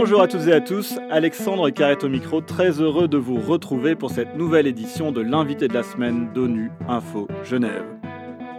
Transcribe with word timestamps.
Bonjour 0.00 0.22
à 0.22 0.28
toutes 0.28 0.46
et 0.46 0.52
à 0.52 0.60
tous, 0.60 0.96
Alexandre 1.10 1.70
Carrette 1.70 2.04
au 2.04 2.08
micro, 2.08 2.40
très 2.40 2.80
heureux 2.80 3.08
de 3.08 3.16
vous 3.16 3.40
retrouver 3.40 3.96
pour 3.96 4.12
cette 4.12 4.36
nouvelle 4.36 4.68
édition 4.68 5.10
de 5.10 5.20
l'invité 5.20 5.66
de 5.66 5.74
la 5.74 5.82
semaine 5.82 6.32
d'ONU 6.32 6.70
Info 6.86 7.26
Genève. 7.42 7.84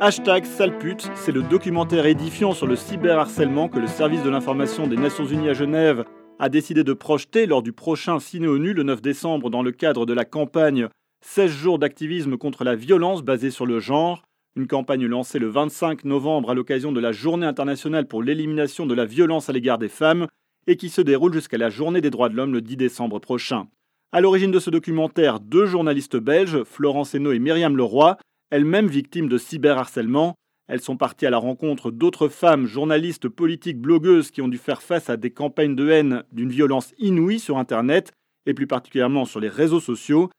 Hashtag 0.01 0.43
Salpute, 0.43 1.09
c'est 1.15 1.31
le 1.31 1.41
documentaire 1.41 2.05
édifiant 2.07 2.51
sur 2.51 2.67
le 2.67 2.75
cyberharcèlement 2.75 3.69
que 3.69 3.79
le 3.79 3.87
service 3.87 4.21
de 4.21 4.29
l'information 4.29 4.85
des 4.85 4.97
Nations 4.97 5.25
Unies 5.25 5.47
à 5.47 5.53
Genève 5.53 6.03
a 6.39 6.49
décidé 6.49 6.83
de 6.83 6.91
projeter 6.91 7.45
lors 7.45 7.63
du 7.63 7.71
prochain 7.71 8.19
Ciné 8.19 8.47
ONU 8.47 8.73
le 8.73 8.83
9 8.83 9.01
décembre 9.01 9.49
dans 9.49 9.63
le 9.63 9.71
cadre 9.71 10.05
de 10.05 10.13
la 10.13 10.25
campagne 10.25 10.89
16 11.21 11.49
jours 11.49 11.79
d'activisme 11.79 12.35
contre 12.35 12.65
la 12.65 12.75
violence 12.75 13.23
basée 13.23 13.49
sur 13.49 13.65
le 13.65 13.79
genre, 13.79 14.23
une 14.57 14.67
campagne 14.67 15.05
lancée 15.05 15.39
le 15.39 15.47
25 15.47 16.03
novembre 16.03 16.49
à 16.49 16.53
l'occasion 16.53 16.91
de 16.91 16.99
la 16.99 17.13
Journée 17.13 17.45
internationale 17.45 18.09
pour 18.09 18.23
l'élimination 18.23 18.85
de 18.85 18.93
la 18.93 19.05
violence 19.05 19.49
à 19.49 19.53
l'égard 19.53 19.77
des 19.77 19.87
femmes 19.87 20.27
et 20.69 20.77
qui 20.77 20.89
se 20.89 21.01
déroule 21.01 21.33
jusqu'à 21.33 21.57
la 21.57 21.71
Journée 21.71 21.99
des 21.99 22.11
droits 22.11 22.29
de 22.29 22.35
l'homme 22.35 22.53
le 22.53 22.61
10 22.61 22.77
décembre 22.77 23.17
prochain. 23.17 23.67
À 24.11 24.21
l'origine 24.21 24.51
de 24.51 24.59
ce 24.59 24.69
documentaire, 24.69 25.39
deux 25.39 25.65
journalistes 25.65 26.17
belges, 26.17 26.63
Florence 26.63 27.15
Hainaut 27.15 27.31
et 27.31 27.39
Myriam 27.39 27.75
Leroy, 27.75 28.17
elles-mêmes 28.51 28.87
victimes 28.87 29.27
de 29.27 29.39
cyberharcèlement. 29.39 30.35
Elles 30.67 30.81
sont 30.81 30.95
parties 30.95 31.25
à 31.25 31.31
la 31.31 31.39
rencontre 31.39 31.89
d'autres 31.89 32.27
femmes, 32.27 32.67
journalistes, 32.67 33.27
politiques, 33.27 33.79
blogueuses 33.79 34.29
qui 34.29 34.43
ont 34.43 34.47
dû 34.47 34.59
faire 34.59 34.83
face 34.83 35.09
à 35.09 35.17
des 35.17 35.31
campagnes 35.31 35.75
de 35.75 35.89
haine 35.89 36.23
d'une 36.31 36.51
violence 36.51 36.93
inouïe 36.99 37.39
sur 37.39 37.57
Internet 37.57 38.11
et 38.45 38.53
plus 38.53 38.67
particulièrement 38.67 39.25
sur 39.25 39.39
les 39.39 39.49
réseaux 39.49 39.79
sociaux. 39.79 40.29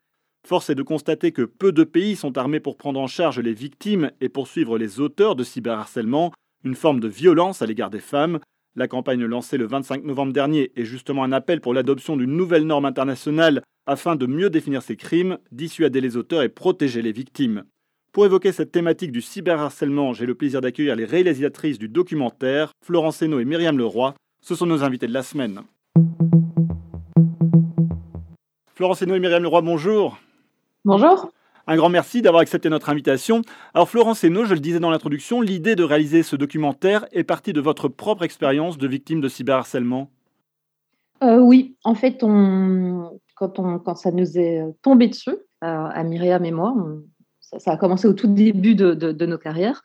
Force 0.47 0.71
est 0.71 0.77
de 0.77 0.85
constater 0.85 1.33
que 1.33 1.43
peu 1.43 1.73
de 1.73 1.83
pays 1.83 2.15
sont 2.15 2.38
armés 2.38 2.60
pour 2.60 2.77
prendre 2.77 3.01
en 3.01 3.09
charge 3.09 3.41
les 3.41 3.52
victimes 3.52 4.12
et 4.21 4.29
poursuivre 4.29 4.79
les 4.79 5.01
auteurs 5.01 5.35
de 5.35 5.43
cyberharcèlement, 5.43 6.33
une 6.62 6.77
forme 6.77 7.01
de 7.01 7.09
violence 7.09 7.62
à 7.62 7.66
l'égard 7.66 7.91
des 7.91 7.99
femmes. 7.99 8.38
La 8.77 8.87
campagne 8.87 9.24
lancée 9.24 9.59
le 9.59 9.66
25 9.66 10.05
novembre 10.05 10.33
dernier 10.33 10.70
est 10.77 10.84
justement 10.84 11.24
un 11.24 11.33
appel 11.33 11.60
pour 11.60 11.74
l'adoption 11.74 12.16
d'une 12.16 12.37
nouvelle 12.37 12.66
norme 12.66 12.85
internationale 12.85 13.62
afin 13.87 14.15
de 14.15 14.27
mieux 14.27 14.49
définir 14.49 14.80
ces 14.82 14.96
crimes, 14.96 15.38
dissuader 15.51 16.01
les 16.01 16.16
auteurs 16.16 16.43
et 16.43 16.49
protéger 16.49 17.02
les 17.02 17.10
victimes. 17.10 17.65
Pour 18.12 18.27
évoquer 18.27 18.52
cette 18.52 18.71
thématique 18.71 19.10
du 19.10 19.23
cyberharcèlement, 19.23 20.12
j'ai 20.12 20.27
le 20.27 20.37
plaisir 20.37 20.60
d'accueillir 20.60 20.95
les 20.95 21.04
réalisatrices 21.04 21.79
du 21.79 21.88
documentaire, 21.88 22.71
Florence 22.85 23.23
Hainaut 23.23 23.40
et 23.40 23.45
Myriam 23.45 23.77
Leroy. 23.77 24.15
Ce 24.40 24.54
sont 24.54 24.66
nos 24.66 24.84
invités 24.84 25.09
de 25.09 25.12
la 25.12 25.24
semaine. 25.24 25.62
Florence 28.74 29.02
Hainaut 29.02 29.16
et 29.16 29.21
Myriam 29.21 29.43
Leroy, 29.43 29.62
bonjour. 29.62 30.18
Bonjour. 30.84 31.32
Un 31.66 31.77
grand 31.77 31.89
merci 31.89 32.23
d'avoir 32.23 32.43
accepté 32.43 32.69
notre 32.69 32.89
invitation. 32.89 33.43
Alors 33.75 33.89
Florence 33.89 34.25
Hainaut, 34.25 34.45
je 34.45 34.55
le 34.55 34.61
disais 34.61 34.80
dans 34.80 34.91
l'introduction, 34.91 35.41
l'idée 35.41 35.77
de 35.77 35.85
réaliser 35.85 36.23
ce 36.23 36.37
documentaire 36.37 37.07
est 37.13 37.25
partie 37.25 37.52
de 37.52 37.61
votre 37.61 37.89
propre 37.89 38.25
expérience 38.25 38.79
de 38.79 38.89
victime 38.89 39.21
de 39.21 39.29
cyberharcèlement? 39.29 40.11
Euh, 41.23 41.39
oui, 41.39 41.77
en 41.85 41.95
fait, 41.95 42.19
quand, 42.21 43.95
ça 43.95 44.11
nous 44.11 44.39
est 44.39 44.63
tombé 44.83 45.09
dessus, 45.09 45.37
à 45.61 46.02
Myriam 46.02 46.45
et 46.45 46.51
moi, 46.51 46.75
ça, 47.59 47.73
a 47.73 47.77
commencé 47.77 48.07
au 48.07 48.13
tout 48.13 48.29
début 48.29 48.74
de, 48.74 49.27
nos 49.27 49.39
carrières. 49.39 49.83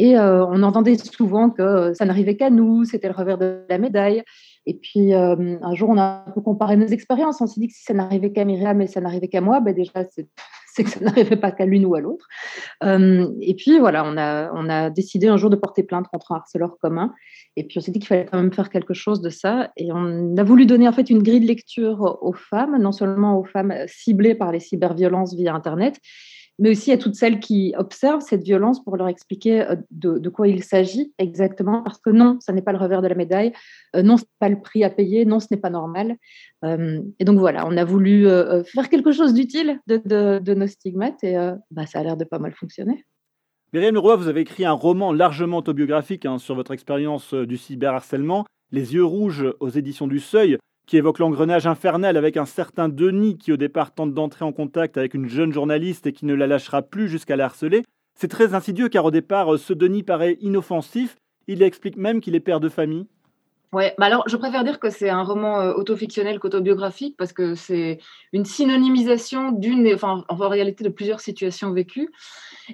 Et 0.00 0.16
euh, 0.16 0.46
on 0.46 0.62
entendait 0.62 0.96
souvent 0.96 1.50
que 1.50 1.92
ça 1.94 2.04
n'arrivait 2.04 2.36
qu'à 2.36 2.50
nous, 2.50 2.84
c'était 2.84 3.08
le 3.08 3.14
revers 3.14 3.38
de 3.38 3.64
la 3.68 3.78
médaille. 3.78 4.22
Et 4.64 4.74
puis, 4.74 5.12
euh, 5.12 5.56
un 5.60 5.74
jour, 5.74 5.88
on 5.88 5.98
a 5.98 6.24
un 6.26 6.30
peu 6.30 6.40
comparé 6.40 6.76
nos 6.76 6.86
expériences. 6.86 7.40
On 7.40 7.46
s'est 7.46 7.60
dit 7.60 7.68
que 7.68 7.74
si 7.74 7.82
ça 7.82 7.94
n'arrivait 7.94 8.30
qu'à 8.30 8.44
Myriam 8.44 8.80
et 8.80 8.86
ça 8.86 9.00
n'arrivait 9.00 9.28
qu'à 9.28 9.40
moi, 9.40 9.60
ben 9.60 9.74
déjà, 9.74 10.04
c'est 10.10 10.28
que 10.76 10.90
ça 10.90 11.00
n'arrivait 11.04 11.36
pas 11.36 11.50
qu'à 11.52 11.66
l'une 11.66 11.86
ou 11.86 11.94
à 11.94 12.00
l'autre. 12.00 12.26
Euh, 12.82 13.28
et 13.40 13.54
puis, 13.54 13.78
voilà, 13.78 14.04
on 14.04 14.16
a, 14.16 14.50
on 14.52 14.68
a 14.68 14.90
décidé 14.90 15.28
un 15.28 15.36
jour 15.36 15.50
de 15.50 15.56
porter 15.56 15.82
plainte 15.82 16.06
contre 16.08 16.32
un 16.32 16.36
harceleur 16.36 16.78
commun. 16.80 17.14
Et 17.56 17.64
puis, 17.64 17.78
on 17.78 17.80
s'est 17.80 17.90
dit 17.90 17.98
qu'il 17.98 18.08
fallait 18.08 18.26
quand 18.26 18.38
même 18.38 18.52
faire 18.52 18.70
quelque 18.70 18.94
chose 18.94 19.20
de 19.20 19.30
ça. 19.30 19.70
Et 19.76 19.90
on 19.92 20.36
a 20.36 20.42
voulu 20.44 20.66
donner 20.66 20.88
en 20.88 20.92
fait 20.92 21.10
une 21.10 21.22
grille 21.22 21.40
de 21.40 21.46
lecture 21.46 22.18
aux 22.20 22.34
femmes, 22.34 22.80
non 22.80 22.92
seulement 22.92 23.38
aux 23.38 23.44
femmes 23.44 23.74
ciblées 23.86 24.34
par 24.34 24.52
les 24.52 24.60
cyberviolences 24.60 25.34
via 25.34 25.54
Internet, 25.54 26.00
mais 26.58 26.70
aussi 26.70 26.92
à 26.92 26.98
toutes 26.98 27.14
celles 27.14 27.40
qui 27.40 27.74
observent 27.76 28.20
cette 28.20 28.42
violence 28.42 28.82
pour 28.82 28.96
leur 28.96 29.08
expliquer 29.08 29.62
euh, 29.62 29.76
de, 29.90 30.28
quoi 30.28 30.48
il 30.48 30.62
s'agit 30.62 31.12
exactement, 31.18 31.82
parce 31.82 31.98
que 31.98 32.10
non, 32.10 32.38
ça 32.40 32.52
n'est 32.52 32.62
pas 32.62 32.72
le 32.72 32.78
revers 32.78 33.02
de 33.02 33.08
la 33.08 33.14
médaille, 33.14 33.52
euh, 33.96 34.02
non, 34.02 34.16
ce 34.16 34.22
n'est 34.22 34.28
pas 34.38 34.48
le 34.48 34.60
prix 34.60 34.84
à 34.84 34.90
payer, 34.90 35.24
non, 35.24 35.40
ce 35.40 35.46
n'est 35.50 35.60
pas 35.60 35.70
normal. 35.70 36.16
Euh, 36.64 37.00
et 37.18 37.24
donc 37.24 37.38
voilà, 37.38 37.66
on 37.66 37.76
a 37.76 37.84
voulu 37.84 38.26
faire 38.64 38.88
quelque 38.88 39.12
chose 39.12 39.34
d'utile 39.34 39.80
de, 39.86 40.54
nos 40.54 40.66
stigmates 40.66 41.22
et 41.22 41.36
bah, 41.70 41.86
ça 41.86 42.00
a 42.00 42.02
l'air 42.02 42.16
de 42.16 42.24
pas 42.24 42.38
mal 42.38 42.52
fonctionner. 42.52 43.04
Myriam 43.72 43.94
Leroy, 43.94 44.16
vous 44.16 44.28
avez 44.28 44.40
écrit 44.40 44.64
un 44.64 44.72
roman 44.72 45.12
largement 45.12 45.58
autobiographique 45.58 46.24
hein, 46.26 46.38
sur 46.38 46.54
votre 46.54 46.72
expérience 46.72 47.34
du 47.34 47.56
cyberharcèlement, 47.56 48.44
Les 48.72 48.94
yeux 48.94 49.04
rouges 49.04 49.46
aux 49.60 49.68
éditions 49.68 50.06
du 50.06 50.20
Seuil 50.20 50.58
qui 50.88 50.96
évoque 50.96 51.18
l'engrenage 51.18 51.66
infernal 51.66 52.16
avec 52.16 52.38
un 52.38 52.46
certain 52.46 52.88
Denis 52.88 53.36
qui 53.36 53.52
au 53.52 53.58
départ 53.58 53.92
tente 53.92 54.14
d'entrer 54.14 54.46
en 54.46 54.52
contact 54.52 54.96
avec 54.96 55.12
une 55.12 55.28
jeune 55.28 55.52
journaliste 55.52 56.06
et 56.06 56.14
qui 56.14 56.24
ne 56.24 56.32
la 56.32 56.46
lâchera 56.46 56.80
plus 56.80 57.08
jusqu'à 57.08 57.36
la 57.36 57.44
harceler. 57.44 57.84
C'est 58.18 58.28
très 58.28 58.54
insidieux 58.54 58.88
car 58.88 59.04
au 59.04 59.10
départ 59.10 59.58
ce 59.58 59.74
Denis 59.74 60.02
paraît 60.02 60.38
inoffensif, 60.40 61.16
il 61.46 61.62
explique 61.62 61.98
même 61.98 62.22
qu'il 62.22 62.34
est 62.34 62.40
père 62.40 62.58
de 62.58 62.70
famille. 62.70 63.06
Ouais, 63.72 63.94
bah 63.98 64.06
alors 64.06 64.24
je 64.26 64.36
préfère 64.36 64.64
dire 64.64 64.80
que 64.80 64.88
c'est 64.88 65.10
un 65.10 65.22
roman 65.22 65.60
euh, 65.60 65.72
autofictionnel 65.74 66.38
qu'autobiographique 66.38 67.16
parce 67.18 67.34
que 67.34 67.54
c'est 67.54 67.98
une 68.32 68.46
synonymisation 68.46 69.52
d'une, 69.52 69.92
enfin 69.94 70.24
en 70.26 70.48
réalité 70.48 70.84
de 70.84 70.88
plusieurs 70.88 71.20
situations 71.20 71.72
vécues. 71.72 72.10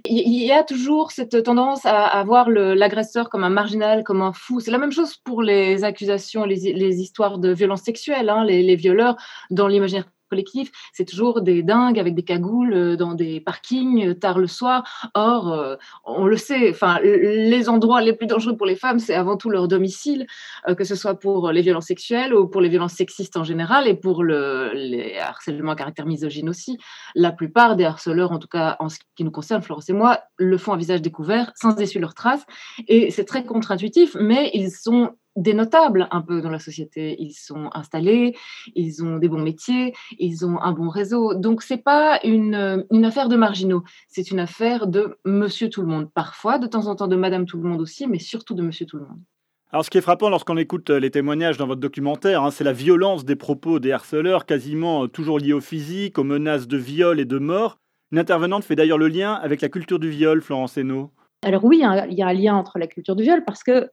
Il 0.05 0.45
y 0.45 0.53
a 0.53 0.63
toujours 0.63 1.11
cette 1.11 1.43
tendance 1.43 1.85
à, 1.85 2.23
voir 2.25 2.49
l'agresseur 2.51 3.29
comme 3.29 3.45
un 3.45 3.51
marginal, 3.51 4.03
comme 4.03 4.23
un 4.23 4.33
fou. 4.33 4.61
C'est 4.61 4.73
la 4.73 4.79
même 4.79 4.91
chose 4.93 5.17
pour 5.17 5.43
les 5.43 5.85
accusations, 5.85 6.45
les, 6.45 7.01
histoires 7.01 7.39
de 7.39 7.53
violences 7.53 7.83
sexuelles. 7.83 8.29
Hein, 8.29 8.45
les, 8.45 8.63
les, 8.63 8.75
violeurs, 8.75 9.17
dans 9.51 9.69
l'imaginaire 9.69 10.07
c'est 10.93 11.05
toujours 11.05 11.43
des 11.43 11.63
dingues 11.63 11.99
avec 11.99 12.15
des 12.15 12.23
cagoules 12.23 12.73
euh, 12.73 12.97
dans 12.97 13.15
des 13.15 13.41
parkings 13.41 14.09
euh, 14.09 14.15
tard 14.15 14.39
le 14.39 14.47
soir. 14.47 15.11
Or, 15.15 15.53
euh, 15.53 15.77
on 16.05 16.27
le 16.27 16.37
sait, 16.37 16.71
enfin, 16.71 16.99
les 17.03 17.69
endroits 17.69 18.01
les 18.01 18.13
plus 18.13 18.27
dangereux 18.27 18.57
pour 18.57 18.67
les 18.67 18.77
femmes, 18.77 18.99
c'est 18.99 19.15
avant 19.15 19.37
tout 19.37 19.51
leur 19.51 19.69
domicile, 19.69 20.27
que 20.77 20.85
ce 20.85 20.95
soit 20.95 21.19
pour 21.19 21.51
les 21.53 21.63
violences 21.63 21.87
sexuelles 21.87 22.35
ou 22.35 22.47
pour 22.49 22.61
les 22.61 22.69
violences 22.69 22.95
sexistes 22.95 23.37
en 23.37 23.45
général 23.45 23.87
et 23.87 23.95
pour 23.95 24.23
le, 24.23 24.73
les 24.75 25.19
harcèlements 25.19 25.73
à 25.73 25.77
caractère 25.77 26.07
misogyne 26.07 26.49
aussi. 26.49 26.79
La 27.15 27.33
plupart 27.33 27.77
des 27.77 27.85
harceleurs, 27.85 28.33
en 28.33 28.39
tout 28.39 28.49
cas 28.49 28.77
en 28.81 28.89
ce 28.89 28.99
qui 29.17 29.25
nous 29.25 29.31
concerne, 29.31 29.63
Florence 29.63 29.89
et 29.89 29.93
moi, 29.93 30.21
le 30.37 30.59
font 30.59 30.73
à 30.73 30.77
visage 30.77 31.03
découvert, 31.03 31.53
sans 31.55 31.77
essuyer 31.77 32.01
leurs 32.01 32.15
traces. 32.15 32.45
Et 32.89 33.11
c'est 33.11 33.25
très 33.25 33.45
contre-intuitif, 33.45 34.17
mais 34.19 34.51
ils 34.55 34.71
sont 34.71 35.13
des 35.37 35.55
notables 35.55 36.09
un 36.11 36.21
peu 36.21 36.41
dans 36.41 36.51
la 36.51 36.59
société. 36.59 37.17
Ils 37.19 37.33
sont 37.33 37.71
installés, 37.73 38.37
ils 38.75 39.05
ont 39.05 39.19
des 39.19 39.29
bons 39.29 39.43
métiers, 39.43 39.95
ils 40.19 40.47
ont 40.47 40.61
un 40.61 40.73
bon 40.73 40.89
réseau. 40.89 41.35
Donc 41.35 41.63
c'est 41.63 41.83
pas 41.83 42.21
une, 42.25 42.85
une 42.91 43.05
affaire 43.05 43.29
de 43.29 43.37
marginaux, 43.37 43.83
c'est 44.09 44.31
une 44.31 44.41
affaire 44.41 44.87
de 44.87 45.19
Monsieur 45.25 45.69
tout 45.69 45.83
le 45.83 45.89
monde. 45.89 46.11
Parfois, 46.13 46.59
de 46.59 46.67
temps 46.67 46.87
en 46.87 46.97
temps, 46.97 47.09
de 47.09 47.17
Madame 47.17 47.47
tout 47.47 47.57
le 47.57 47.69
monde 47.69 47.81
aussi, 47.81 48.07
mais 48.07 48.19
surtout 48.19 48.55
de 48.55 48.63
Monsieur 48.63 48.87
tout 48.87 48.97
le 48.97 49.05
monde. 49.05 49.21
Alors, 49.75 49.85
ce 49.85 49.91
qui 49.91 49.99
est 49.99 50.03
frappant 50.03 50.31
lorsqu'on 50.31 50.57
écoute 50.57 50.91
euh, 50.91 51.01
les 51.01 51.11
témoignages 51.11 51.57
dans 51.57 51.67
votre 51.67 51.81
documentaire, 51.81 52.45
hein, 52.45 52.53
c'est 52.53 52.63
la 52.63 52.73
violence 52.73 53.25
des 53.25 53.35
propos 53.35 53.81
des 53.81 53.91
harceleurs, 53.91 54.47
quasiment 54.47 55.03
euh, 55.03 55.07
toujours 55.09 55.41
liés 55.41 55.53
au 55.53 55.61
physique, 55.61 56.17
aux 56.17 56.23
menaces 56.23 56.69
de 56.69 56.77
viol 56.77 57.19
et 57.19 57.25
de 57.25 57.39
mort. 57.39 57.81
Une 58.13 58.21
intervenante 58.21 58.63
fait 58.63 58.77
d'ailleurs 58.77 58.99
le 58.99 59.09
lien 59.09 59.33
avec 59.35 59.61
la 59.61 59.69
culture 59.69 59.99
du 59.99 60.11
viol, 60.11 60.43
Florence 60.43 60.79
Hainaut. 60.79 61.11
Alors 61.45 61.65
oui, 61.65 61.83
il 62.09 62.15
y 62.17 62.23
a 62.23 62.27
un 62.29 62.33
lien 62.33 62.55
entre 62.55 62.79
la 62.79 62.87
culture 62.87 63.17
du 63.17 63.25
viol 63.25 63.43
parce 63.45 63.65
que 63.65 63.91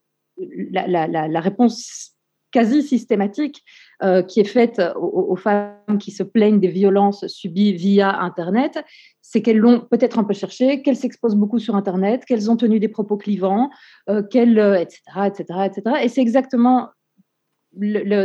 la, 0.71 1.39
réponse 1.39 2.11
quasi 2.51 2.83
systématique 2.83 3.63
euh, 4.03 4.23
qui 4.23 4.41
est 4.41 4.45
faite 4.45 4.81
aux, 4.97 5.35
femmes 5.37 5.97
qui 5.99 6.11
se 6.11 6.23
plaignent 6.23 6.59
des 6.59 6.67
violences 6.67 7.25
subies 7.27 7.73
via 7.73 8.19
Internet, 8.19 8.83
c'est 9.21 9.41
qu'elles 9.41 9.57
l'ont 9.57 9.79
peut-être 9.79 10.19
un 10.19 10.25
peu 10.25 10.33
cherché, 10.33 10.81
qu'elles 10.81 10.97
s'exposent 10.97 11.35
beaucoup 11.35 11.59
sur 11.59 11.75
Internet, 11.75 12.25
qu'elles 12.25 12.51
ont 12.51 12.57
tenu 12.57 12.79
des 12.79 12.89
propos 12.89 13.15
clivants, 13.15 13.69
euh, 14.09 14.21
qu'elles, 14.23 14.59
etc., 14.59 15.01
etc., 15.27 15.43
etc. 15.65 15.95
Et 16.03 16.09
c'est 16.09 16.21
exactement 16.21 16.89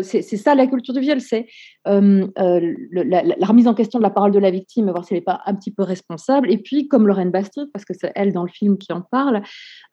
c'est 0.02 0.22
ça 0.22 0.54
la 0.54 0.66
culture 0.66 0.94
du 0.94 1.00
viol, 1.00 1.20
c'est 1.20 1.46
euh, 1.86 2.26
euh, 2.38 2.74
la, 2.90 3.46
remise 3.46 3.68
en 3.68 3.74
question 3.74 3.98
de 3.98 4.02
la 4.02 4.10
parole 4.10 4.32
de 4.32 4.38
la 4.38 4.50
victime, 4.50 4.90
voir 4.90 5.04
si 5.04 5.14
elle 5.14 5.18
n'est 5.18 5.24
pas 5.24 5.40
un 5.46 5.54
petit 5.54 5.70
peu 5.70 5.82
responsable. 5.82 6.50
Et 6.50 6.58
puis, 6.58 6.88
comme 6.88 7.06
Lorraine 7.06 7.30
Bastide, 7.30 7.70
parce 7.72 7.84
que 7.84 7.94
c'est 7.94 8.12
elle 8.14 8.32
dans 8.32 8.42
le 8.42 8.48
film 8.48 8.78
qui 8.78 8.92
en 8.92 9.02
parle, 9.02 9.42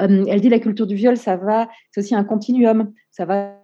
euh, 0.02 0.26
elle 0.28 0.42
dit 0.42 0.50
la 0.50 0.60
culture 0.60 0.88
du 0.88 0.96
viol, 0.96 1.18
ça 1.18 1.38
va, 1.38 1.68
c'est 1.92 2.02
aussi 2.02 2.16
un 2.16 2.24
continuum. 2.24 2.92
Ça 3.12 3.26
va 3.26 3.60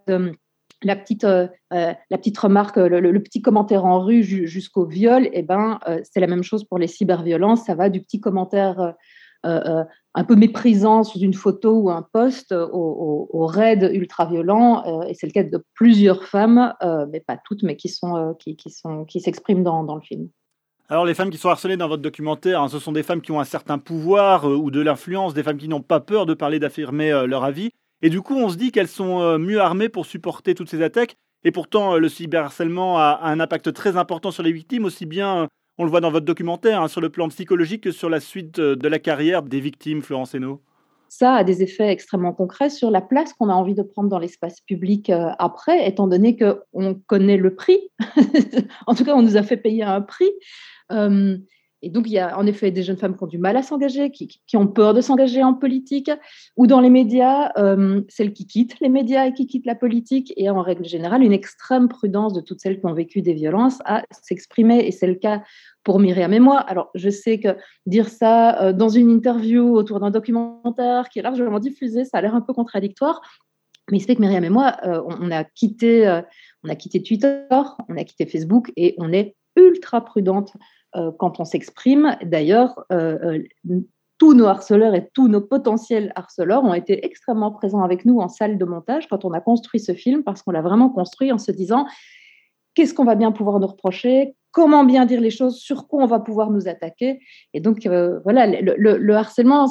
la 0.82 0.96
petite, 0.96 1.24
la 1.24 1.96
petite 2.12 2.38
remarque, 2.38 2.78
le, 2.78 3.20
petit 3.22 3.42
commentaire 3.42 3.86
en 3.86 4.00
rue 4.00 4.24
jusqu'au 4.24 4.86
viol, 4.86 5.28
eh 5.34 5.42
ben, 5.42 5.80
c'est 6.04 6.20
la 6.20 6.28
même 6.28 6.44
chose 6.44 6.64
pour 6.64 6.78
les 6.78 6.88
cyberviolences. 6.88 7.66
Ça 7.66 7.76
va 7.76 7.90
du 7.90 8.02
petit 8.02 8.22
commentaire 8.22 8.94
euh, 9.46 9.86
un 10.16 10.24
peu 10.24 10.36
méprisant 10.36 11.04
sous 11.04 11.20
une 11.20 11.34
photo 11.34 11.80
ou 11.80 11.90
un 11.90 12.02
poste 12.02 12.52
au, 12.52 13.28
au, 13.32 13.46
raid 13.46 13.90
ultra-violent. 13.94 14.84
Euh, 14.86 15.08
et 15.08 15.14
c'est 15.14 15.28
le 15.28 15.32
cas 15.32 15.44
de 15.44 15.64
plusieurs 15.76 16.24
femmes, 16.26 16.74
mais 17.12 17.20
pas 17.20 17.38
toutes, 17.38 17.64
mais 17.64 17.76
qui 17.76 17.90
sont 17.90 18.36
qui, 18.40 18.56
qui 18.56 18.74
qui 19.08 19.22
s'expriment 19.22 19.64
dans, 19.64 19.84
dans, 19.84 19.96
le 19.96 20.02
film. 20.02 20.30
Alors 20.90 21.06
les 21.06 21.14
femmes 21.14 21.30
qui 21.30 21.38
sont 21.38 21.50
harcelées 21.50 21.78
dans 21.78 21.88
votre 21.88 22.02
documentaire, 22.02 22.62
hein, 22.62 22.68
ce 22.68 22.80
sont 22.80 22.92
des 22.92 23.04
femmes 23.04 23.22
qui 23.22 23.32
ont 23.32 23.40
un 23.40 23.46
certain 23.46 23.78
pouvoir 23.78 24.46
ou 24.46 24.72
de 24.72 24.82
l'influence, 24.82 25.34
des 25.34 25.44
femmes 25.44 25.58
qui 25.58 25.68
n'ont 25.68 25.82
pas 25.82 26.00
peur 26.00 26.26
de 26.26 26.34
parler, 26.34 26.60
d'affirmer 26.60 27.12
leur 27.28 27.44
avis. 27.44 27.70
Et 28.02 28.10
du 28.10 28.22
coup, 28.22 28.36
on 28.36 28.50
se 28.50 28.56
dit 28.56 28.72
qu'elles 28.72 28.88
sont 28.88 29.38
mieux 29.38 29.60
armées 29.60 29.90
pour 29.90 30.06
supporter 30.06 30.56
toutes 30.56 30.70
ces 30.70 30.82
attaques. 30.82 31.16
Et 31.44 31.52
pourtant, 31.52 31.98
le 31.98 32.10
cyberharcèlement 32.10 32.98
a 32.98 33.20
un 33.24 33.40
impact 33.40 33.72
très 33.74 33.96
important 33.96 34.32
sur 34.32 34.44
les 34.44 34.52
victimes, 34.52 34.86
aussi 34.86 35.06
bien, 35.06 35.48
on 35.80 35.86
le 35.86 35.90
voit 35.90 36.02
dans 36.02 36.12
votre 36.12 36.26
documentaire, 36.26 36.84
hein, 36.84 36.88
sur 36.88 37.02
le 37.02 37.10
plan 37.10 37.28
psychologique 37.30 37.82
que 37.82 37.92
sur 37.92 38.10
la 38.10 38.20
suite 38.20 38.60
de 38.60 38.88
la 38.88 39.00
carrière 39.00 39.42
des 39.42 39.60
victimes, 39.60 40.04
Florence 40.04 40.36
Hainaut 40.36 40.62
ça 41.10 41.34
a 41.34 41.44
des 41.44 41.64
effets 41.64 41.90
extrêmement 41.90 42.34
concrets 42.34 42.70
sur 42.70 42.92
la 42.92 43.02
place 43.02 43.34
qu'on 43.34 43.50
a 43.50 43.54
envie 43.54 43.74
de 43.74 43.82
prendre 43.82 44.10
dans 44.10 44.20
l'espace 44.20 44.62
public 44.62 45.10
euh, 45.10 45.32
après, 45.40 45.88
étant 45.88 46.08
donné 46.08 46.38
qu'on 46.38 47.02
connaît 47.08 47.38
le 47.38 47.56
prix. 47.56 47.80
en 48.88 48.94
tout 48.94 49.04
cas, 49.04 49.16
on 49.16 49.24
nous 49.24 49.36
a 49.36 49.42
fait 49.42 49.58
payer 49.58 49.84
un 49.84 50.02
prix. 50.02 50.30
Euh, 50.92 51.36
et 51.82 51.90
donc, 51.90 52.08
il 52.08 52.14
y 52.14 52.20
a 52.20 52.38
en 52.38 52.46
effet 52.46 52.72
des 52.72 52.84
jeunes 52.84 52.98
femmes 52.98 53.16
qui 53.16 53.24
ont 53.24 53.28
du 53.28 53.38
mal 53.38 53.56
à 53.56 53.64
s'engager, 53.64 54.12
qui, 54.12 54.58
ont 54.58 54.68
peur 54.68 54.94
de 54.94 55.00
s'engager 55.00 55.44
en 55.44 55.54
politique, 55.54 56.12
ou 56.58 56.68
dans 56.68 56.82
les 56.82 56.90
médias, 56.90 57.52
euh, 57.58 58.02
celles 58.10 58.34
qui 58.34 58.46
quittent 58.46 58.80
les 58.82 58.90
médias 58.90 59.28
et 59.28 59.34
qui 59.34 59.48
quittent 59.48 59.66
la 59.66 59.76
politique, 59.76 60.34
et 60.36 60.50
en 60.50 60.62
règle 60.62 60.86
générale, 60.86 61.24
une 61.24 61.32
extrême 61.32 61.88
prudence 61.88 62.34
de 62.34 62.42
toutes 62.42 62.60
celles 62.60 62.80
qui 62.80 62.86
ont 62.86 62.94
vécu 62.94 63.22
des 63.22 63.34
violences 63.34 63.80
à 63.86 64.04
s'exprimer. 64.12 64.86
Et 64.86 64.92
c'est 64.92 65.08
le 65.08 65.16
cas 65.16 65.42
pour 65.84 66.00
Myriam 66.00 66.34
et 66.34 66.40
moi. 66.40 66.60
Alors, 66.60 66.90
je 66.96 67.10
sais 67.10 67.40
que 67.40 67.56
dire 67.86 68.10
ça 68.10 68.62
euh, 68.62 68.74
dans 68.74 68.90
une 68.90 69.10
interview 69.10 69.74
autour 69.74 70.02
d'un 70.02 70.12
documentaire 70.12 71.08
qui 71.08 71.20
est 71.20 71.24
largement 71.24 71.60
diffusé, 71.60 72.04
ça 72.04 72.18
a 72.18 72.22
l'air 72.22 72.36
un 72.36 72.42
peu 72.42 72.54
contradictoire. 72.54 73.22
Mais 73.90 73.98
il 73.98 74.02
se 74.02 74.06
fait 74.06 74.16
que 74.16 74.22
Myriam 74.22 74.44
et 74.44 74.50
moi, 74.50 74.76
euh, 74.84 75.02
on, 75.08 75.32
a 75.32 75.46
quitté, 75.46 76.22
on 76.64 76.70
a 76.70 76.76
quitté 76.76 77.02
Twitter, 77.02 77.48
on 77.88 77.98
a 77.98 78.04
quitté 78.04 78.26
Facebook 78.26 78.72
et 78.76 78.94
on 78.98 79.12
est 79.14 79.36
ultra 79.56 80.04
prudente 80.04 80.54
quand 80.94 81.40
on 81.40 81.46
s'exprime. 81.46 82.18
D'ailleurs, 82.24 82.84
euh, 82.92 83.44
euh, 83.70 83.80
tous 84.18 84.34
nos 84.34 84.46
harceleurs 84.46 84.96
et 84.96 85.10
tous 85.14 85.28
nos 85.28 85.42
potentiels 85.42 86.12
harceleurs 86.16 86.64
ont 86.64 86.74
été 86.74 87.06
extrêmement 87.06 87.52
présents 87.52 87.84
avec 87.84 88.06
nous 88.06 88.20
en 88.20 88.28
salle 88.28 88.58
de 88.58 88.66
montage 88.66 89.08
quand 89.08 89.24
on 89.24 89.32
a 89.32 89.40
construit 89.40 89.80
ce 89.80 89.94
film, 89.94 90.24
parce 90.24 90.42
qu'on 90.42 90.52
l'a 90.52 90.62
vraiment 90.62 90.90
construit 90.90 91.32
en 91.32 91.38
se 91.38 91.52
disant 91.52 91.86
qu'est-ce 92.74 92.94
qu'on 92.94 93.06
va 93.06 93.16
bien 93.16 93.32
pouvoir 93.32 93.60
nous 93.60 93.68
reprocher, 93.68 94.36
comment 94.52 94.84
bien 94.84 95.06
dire 95.06 95.22
les 95.22 95.30
choses, 95.30 95.58
sur 95.58 95.88
quoi 95.88 96.04
on 96.04 96.08
va 96.08 96.20
pouvoir 96.20 96.52
nous 96.52 96.68
attaquer. 96.68 97.20
Et 97.54 97.62
donc, 97.62 97.88
voilà, 98.24 98.46
le, 98.48 99.14
harcèlement 99.14 99.68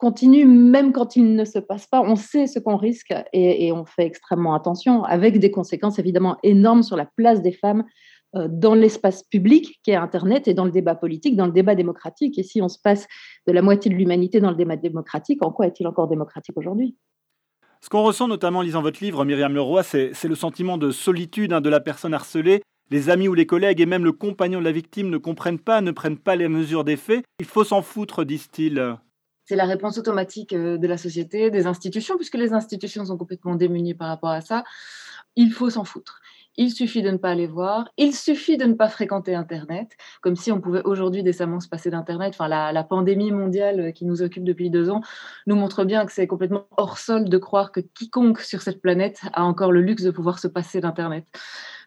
continue 0.00 0.46
même 0.46 0.92
quand 0.92 1.14
il 1.14 1.34
ne 1.34 1.44
se 1.44 1.58
passe 1.58 1.86
pas. 1.86 2.00
On 2.00 2.16
sait 2.16 2.46
ce 2.46 2.58
qu'on 2.58 2.76
risque 2.76 3.14
et, 3.34 3.70
on 3.70 3.84
fait 3.84 4.06
extrêmement 4.06 4.54
attention, 4.54 5.04
avec 5.04 5.38
des 5.38 5.50
conséquences 5.50 5.98
évidemment 5.98 6.38
énormes 6.42 6.82
sur 6.82 6.96
la 6.96 7.04
place 7.04 7.42
des 7.42 7.52
femmes 7.52 7.80
euh, 7.80 8.09
dans 8.34 8.74
l'espace 8.74 9.22
public 9.24 9.80
qui 9.82 9.90
est 9.90 9.96
Internet 9.96 10.46
et 10.46 10.54
dans 10.54 10.64
le 10.64 10.70
débat 10.70 10.94
politique, 10.94 11.36
dans 11.36 11.46
le 11.46 11.52
débat 11.52 11.74
démocratique. 11.74 12.38
Et 12.38 12.42
si 12.42 12.62
on 12.62 12.68
se 12.68 12.78
passe 12.78 13.06
de 13.46 13.52
la 13.52 13.62
moitié 13.62 13.90
de 13.90 13.96
l'humanité 13.96 14.40
dans 14.40 14.50
le 14.50 14.56
débat 14.56 14.76
démocratique, 14.76 15.44
en 15.44 15.50
quoi 15.50 15.66
est-il 15.66 15.86
encore 15.86 16.08
démocratique 16.08 16.56
aujourd'hui? 16.56 16.96
Ce 17.82 17.88
qu'on 17.88 18.02
ressent 18.02 18.28
notamment 18.28 18.58
en 18.58 18.62
lisant 18.62 18.82
votre 18.82 19.02
livre, 19.02 19.24
Myriam 19.24 19.54
Leroy, 19.54 19.82
c'est 19.82 20.24
le 20.24 20.34
sentiment 20.34 20.76
de 20.76 20.90
solitude 20.90 21.52
hein, 21.52 21.60
de 21.60 21.70
la 21.70 21.80
personne 21.80 22.12
harcelée. 22.12 22.62
Les 22.90 23.08
amis 23.08 23.28
ou 23.28 23.34
les 23.34 23.46
collègues 23.46 23.80
et 23.80 23.86
même 23.86 24.04
le 24.04 24.12
compagnon 24.12 24.58
de 24.58 24.64
la 24.64 24.72
victime 24.72 25.08
ne 25.08 25.16
comprennent 25.16 25.60
pas, 25.60 25.80
ne 25.80 25.90
prennent 25.90 26.18
pas 26.18 26.36
les 26.36 26.48
mesures 26.48 26.84
des 26.84 26.96
faits. 26.96 27.24
Il 27.38 27.46
faut 27.46 27.64
s'en 27.64 27.82
foutre, 27.82 28.24
disent-ils. 28.24 28.96
C'est 29.46 29.56
la 29.56 29.64
réponse 29.64 29.96
automatique 29.96 30.52
euh, 30.52 30.76
de 30.76 30.86
la 30.86 30.96
société, 30.96 31.50
des 31.50 31.66
institutions, 31.66 32.16
puisque 32.16 32.36
les 32.36 32.52
institutions 32.52 33.04
sont 33.04 33.16
complètement 33.16 33.54
démunies 33.54 33.94
par 33.94 34.08
rapport 34.08 34.30
à 34.30 34.40
ça. 34.40 34.64
Il 35.36 35.50
faut 35.52 35.70
s'en 35.70 35.84
foutre. 35.84 36.20
Il 36.56 36.70
suffit 36.70 37.02
de 37.02 37.10
ne 37.10 37.16
pas 37.16 37.30
aller 37.30 37.46
voir. 37.46 37.88
Il 37.96 38.14
suffit 38.14 38.56
de 38.56 38.64
ne 38.64 38.74
pas 38.74 38.88
fréquenter 38.88 39.34
Internet, 39.34 39.96
comme 40.20 40.36
si 40.36 40.50
on 40.52 40.60
pouvait 40.60 40.82
aujourd'hui 40.84 41.22
décemment 41.22 41.60
se 41.60 41.68
passer 41.68 41.90
d'Internet. 41.90 42.36
La, 42.40 42.84
pandémie 42.84 43.30
mondiale 43.30 43.92
qui 43.92 44.04
nous 44.04 44.22
occupe 44.22 44.44
depuis 44.44 44.68
deux 44.68 44.90
ans 44.90 45.00
nous 45.46 45.54
montre 45.54 45.84
bien 45.84 46.04
que 46.04 46.12
c'est 46.12 46.26
complètement 46.26 46.66
hors 46.76 46.98
sol 46.98 47.28
de 47.28 47.38
croire 47.38 47.72
que 47.72 47.80
quiconque 47.80 48.40
sur 48.40 48.62
cette 48.62 48.82
planète 48.82 49.20
a 49.32 49.44
encore 49.44 49.72
le 49.72 49.80
luxe 49.80 50.02
de 50.02 50.10
pouvoir 50.10 50.38
se 50.38 50.48
passer 50.48 50.80
d'Internet. 50.80 51.24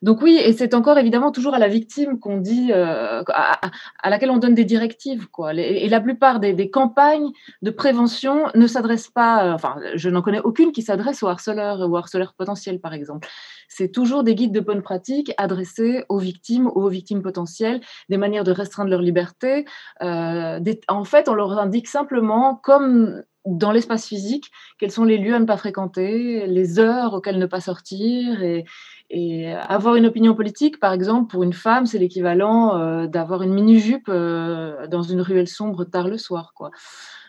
Donc 0.03 0.21
oui, 0.21 0.38
et 0.38 0.51
c'est 0.51 0.73
encore 0.73 0.97
évidemment 0.97 1.31
toujours 1.31 1.53
à 1.53 1.59
la 1.59 1.69
victime 1.69 2.19
qu'on 2.19 2.38
dit, 2.38 2.71
euh, 2.73 3.23
à, 3.29 4.09
laquelle 4.09 4.31
on 4.31 4.38
donne 4.38 4.53
des 4.53 4.65
directives. 4.65 5.29
Quoi. 5.29 5.53
et 5.53 5.88
la 5.88 6.01
plupart 6.01 6.41
des, 6.41 6.69
campagnes 6.69 7.31
de 7.61 7.71
prévention 7.71 8.47
ne 8.53 8.67
s'adressent 8.67 9.09
pas, 9.09 9.45
euh, 9.45 9.53
enfin, 9.53 9.77
je 9.95 10.09
n'en 10.09 10.21
connais 10.21 10.41
aucune 10.41 10.73
qui 10.73 10.81
s'adresse 10.81 11.23
aux 11.23 11.27
harceleurs 11.27 11.89
ou 11.89 11.95
harceleurs 11.95 12.33
potentiels, 12.33 12.81
par 12.81 12.94
exemple. 12.94 13.29
C'est 13.69 13.94
toujours 13.94 14.25
des 14.25 14.35
guides 14.35 14.51
de 14.51 14.59
bonne 14.59 14.81
pratique 14.81 15.31
adressés 15.38 16.03
aux 16.09 16.19
victimes 16.19 16.67
ou 16.67 16.83
aux 16.83 16.89
victimes 16.89 17.21
potentielles, 17.21 17.79
des 18.09 18.17
manières 18.17 18.44
de 18.44 18.51
restreindre 18.51 18.89
leur 18.89 19.01
liberté. 19.01 19.63
Euh, 20.01 20.59
en 20.89 21.06
fait, 21.06 21.29
on 21.29 21.33
leur 21.33 21.57
indique 21.57 21.88
simplement, 21.88 22.56
comme 22.56 23.23
dans 23.45 23.71
l'espace 23.71 24.07
physique, 24.07 24.51
quels 24.79 24.91
sont 24.91 25.03
les 25.03 25.17
lieux 25.17 25.35
à 25.35 25.39
ne 25.39 25.45
pas 25.45 25.57
fréquenter, 25.57 26.47
les 26.47 26.79
heures 26.79 27.13
auxquelles 27.13 27.39
ne 27.39 27.45
pas 27.45 27.59
sortir. 27.59 28.41
Et, 29.15 29.54
avoir 29.54 29.95
une 29.95 30.07
opinion 30.07 30.33
politique, 30.33 30.80
par 30.80 30.92
exemple, 30.92 31.30
pour 31.30 31.44
une 31.44 31.54
femme, 31.54 31.86
c'est 31.86 32.00
l'équivalent 32.00 32.77
euh, 32.77 33.07
d'avoir 33.07 33.44
une 33.44 33.54
mini-jupe 33.54 34.10
euh, 34.10 34.88
dans 34.88 35.04
une 35.04 35.21
ruelle 35.21 35.48
sombre 35.48 35.86
tard 35.86 36.07
le 36.07 36.18
soir. 36.18 36.54
Quoi. 36.56 36.71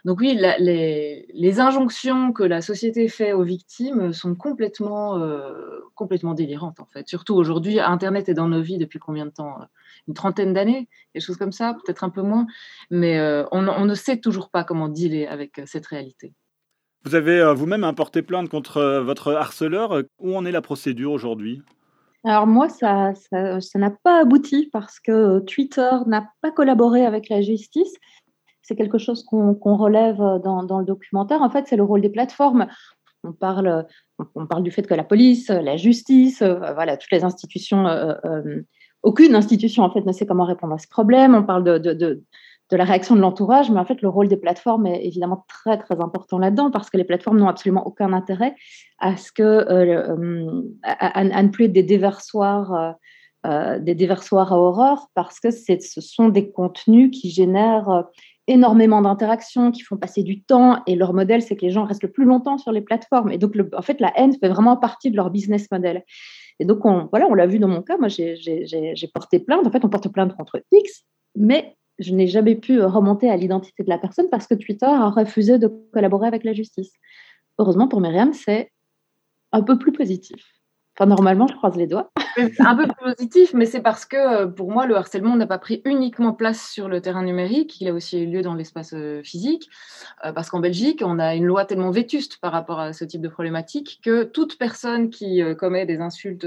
Donc 0.05 0.21
oui, 0.21 0.39
les, 0.59 1.61
injonctions 1.61 2.33
que 2.33 2.43
la 2.43 2.61
société 2.61 3.09
fait 3.09 3.33
aux 3.33 3.43
victimes 3.43 4.13
sont 4.13 4.35
complètement, 4.35 5.19
euh, 5.19 5.81
complètement 5.95 6.35
délirantes 6.35 6.79
en 6.79 6.85
fait. 6.85 7.09
Surtout 7.09 7.35
aujourd'hui, 7.35 7.81
Internet 7.81 8.29
est 8.29 8.35
dans 8.35 8.49
nos 8.49 8.61
vies 8.61 8.77
depuis 8.77 8.99
combien 8.99 9.25
de 9.25 9.31
temps 9.31 9.61
Une 10.07 10.13
trentaine 10.15 10.53
d'années, 10.53 10.89
des 11.15 11.21
choses 11.21 11.39
comme 11.39 11.53
ça, 11.53 11.75
peut-être 11.75 12.05
un 12.05 12.11
peu 12.11 12.21
moins. 12.21 12.47
Mais 12.91 13.19
euh, 13.19 13.45
on, 13.51 13.63
ne 13.63 13.95
sait 13.95 14.19
toujours 14.19 14.51
pas 14.51 14.63
comment 14.63 14.89
dealer 14.89 15.27
avec 15.27 15.63
cette 15.65 15.87
réalité. 15.87 16.35
Vous 17.05 17.15
avez 17.15 17.53
vous-même 17.55 17.91
porté 17.95 18.23
plainte 18.23 18.49
contre 18.49 19.03
votre 19.05 19.33
harceleur. 19.35 20.03
Où 20.19 20.37
en 20.37 20.45
est 20.45 20.53
la 20.53 20.63
procédure 20.63 21.13
aujourd'hui? 21.13 21.63
Alors 22.25 22.47
moi, 22.47 22.69
ça 22.69 23.13
n'a 23.75 23.91
pas 24.03 24.21
abouti 24.21 24.71
parce 24.73 25.01
que 25.01 25.41
Twitter 25.41 25.91
n'a 26.07 26.31
pas 26.41 26.51
collaboré 26.51 27.05
avec 27.05 27.29
la 27.29 27.43
justice 27.43 27.95
c'est 28.65 28.77
quelque 28.77 28.99
chose 28.99 29.23
qu'on 29.25 29.77
relève 29.77 30.17
dans, 30.43 30.79
le 30.79 30.85
documentaire. 30.85 31.43
En 31.43 31.51
fait, 31.51 31.67
c'est 31.69 31.77
le 31.77 31.85
rôle 31.85 32.01
des 32.01 32.09
plateformes. 32.09 32.67
On 33.23 33.33
parle, 33.33 33.87
on 34.35 34.47
parle 34.47 34.63
du 34.63 34.71
fait 34.71 34.87
que 34.87 34.95
la 34.95 35.05
police, 35.05 35.49
la 35.49 35.77
justice, 35.77 36.43
euh, 36.43 36.73
voilà, 36.75 36.97
toutes 36.97 37.13
les 37.13 37.25
institutions, 37.25 37.87
euh, 37.87 38.15
euh, 38.25 38.63
aucune 39.03 39.35
institution 39.35 39.83
en 39.83 39.91
fait 39.91 40.05
ne 40.05 40.13
sait 40.13 40.27
comment 40.27 40.45
répondre 40.45 40.75
à 40.75 40.79
ce 40.79 40.89
problème. 40.89 41.35
On 41.35 41.43
parle 41.43 41.65
de, 41.81 42.23
la 42.73 42.85
réaction 42.85 43.15
de 43.15 43.21
l'entourage, 43.21 43.71
mais 43.71 43.79
en 43.79 43.85
fait, 43.85 44.03
le 44.03 44.09
rôle 44.09 44.29
des 44.29 44.37
plateformes 44.37 44.87
est 44.87 45.05
évidemment 45.05 45.45
très 45.49 45.79
très 45.79 46.01
important 46.01 46.39
là-dedans 46.39 46.71
parce 46.71 46.91
que 46.91 46.97
les 46.97 47.05
plateformes 47.05 47.39
n'ont 47.39 47.49
absolument 47.49 47.87
aucun 47.87 48.13
intérêt 48.13 48.55
à 48.99 49.17
ce 49.17 49.31
que 49.31 49.65
à, 50.83 51.43
ne 51.43 51.49
plus 51.49 51.67
être 51.67 51.73
des 51.73 51.83
déversoirs. 51.83 52.97
des 53.45 53.95
déversoirs 53.95 54.53
à 54.53 54.59
horreur 54.59 55.09
parce 55.15 55.39
que 55.39 55.51
ce 55.51 56.01
sont 56.01 56.31
des 56.31 56.51
contenus 56.51 57.11
qui 57.13 57.31
génèrent 57.31 58.07
énormément 58.47 59.01
d'interactions, 59.01 59.71
qui 59.71 59.83
font 59.83 59.97
passer 59.97 60.23
du 60.23 60.43
temps, 60.43 60.83
et 60.87 60.97
leur 60.97 61.15
modèle, 61.15 61.43
c'est 61.43 61.57
que 61.57 61.63
les 61.65 61.71
gens 61.71 61.85
restent 61.85 62.03
le 62.03 62.11
plus 62.11 62.25
longtemps 62.25 62.59
sur 62.59 62.73
les 62.73 62.83
plateformes. 62.83 63.33
Et 63.33 63.39
donc, 63.39 63.55
en 63.75 63.83
fait, 63.83 64.01
la 64.01 64.13
haine 64.17 64.35
fait 64.39 64.49
vraiment 64.49 64.77
partie 64.77 65.11
de 65.11 65.17
leur 65.17 65.31
business 65.31 65.71
model. 65.71 66.05
Et 66.61 66.65
donc, 66.65 66.85
on, 66.85 67.09
voilà, 67.11 67.27
on 67.29 67.35
l'a 67.35 67.47
vu 67.47 67.59
dans 67.59 67.69
mon 67.69 67.83
cas, 67.83 67.97
moi, 67.97 68.09
j'ai 68.09 69.11
porté 69.13 69.39
plainte. 69.39 69.67
En 69.67 69.71
fait, 69.71 69.85
on 69.85 69.89
porte 69.89 70.09
plainte 70.09 70.37
contre 70.37 70.63
X, 70.73 71.05
mais 71.37 71.77
je 71.99 72.13
n'ai 72.13 72.27
jamais 72.27 72.57
pu 72.57 72.81
remonter 72.83 73.29
à 73.29 73.37
l'identité 73.37 73.83
de 73.83 73.89
la 73.89 73.99
personne 73.99 74.29
parce 74.31 74.47
que 74.47 74.55
Twitter 74.55 74.87
a 74.87 75.11
refusé 75.11 75.59
de 75.59 75.69
collaborer 75.93 76.27
avec 76.27 76.45
la 76.45 76.53
justice. 76.53 76.93
Heureusement 77.59 77.89
pour 77.89 78.01
Myriam, 78.01 78.33
c'est 78.33 78.73
un 79.53 79.63
peu 79.63 79.79
plus 79.79 79.93
positif. 79.93 80.45
Enfin, 80.97 81.09
normalement, 81.09 81.49
je 81.49 81.55
croise 81.55 81.77
les 81.77 81.89
doigts. 81.89 82.11
Un 82.59 82.77
peu 82.77 82.87
positif, 83.01 83.53
mais 83.53 83.67
c'est 83.67 83.81
parce 83.81 84.05
que 84.05 84.17
euh, 84.17 84.47
pour 84.47 84.71
moi, 84.71 84.87
le 84.87 84.97
harcèlement 84.97 85.37
n'a 85.37 85.47
pas 85.47 85.59
pris 85.59 85.83
uniquement 85.85 86.33
place 86.33 86.69
sur 86.69 86.89
le 86.89 87.01
terrain 87.01 87.23
numérique, 87.23 87.81
il 87.81 87.89
a 87.89 87.93
aussi 87.93 88.21
eu 88.21 88.27
lieu 88.27 88.43
dans 88.43 88.55
l'espace 88.55 88.93
euh, 88.93 89.23
physique. 89.23 89.69
Euh, 90.25 90.33
parce 90.33 90.51
qu'en 90.51 90.61
Belgique, 90.61 91.03
on 91.05 91.19
a 91.19 91.35
une 91.35 91.47
loi 91.47 91.65
tellement 91.65 91.91
vétuste 91.91 92.39
par 92.41 92.53
rapport 92.53 92.79
à 92.79 92.93
ce 92.93 93.05
type 93.05 93.21
de 93.21 93.29
problématique 93.29 94.01
que 94.05 94.25
toute 94.25 94.57
personne 94.59 95.11
qui 95.11 95.43
commet 95.59 95.87
des 95.87 95.99
insultes 96.01 96.47